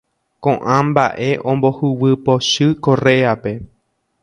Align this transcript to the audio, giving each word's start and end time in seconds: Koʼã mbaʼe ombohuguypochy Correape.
Koʼã 0.43 0.77
mbaʼe 0.89 1.27
ombohuguypochy 1.49 2.67
Correape. 2.83 3.51